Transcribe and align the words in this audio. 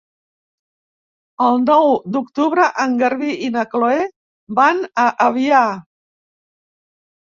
El 1.47 1.59
nou 1.65 1.91
d'octubre 2.15 2.65
en 2.85 2.97
Garbí 3.01 3.35
i 3.49 3.53
na 3.57 3.67
Chloé 3.75 4.01
van 4.61 4.83
a 5.03 5.07
Avià. 5.27 5.61